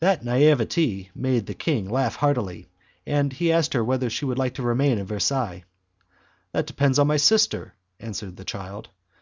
[0.00, 2.68] That naivete made the king laugh heartily,
[3.06, 5.64] and he asked her whether she would like to remain in Versailles.
[6.52, 8.90] "That depends upon my sister," answered the child.